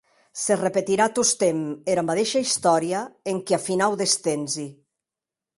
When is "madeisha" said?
2.09-2.43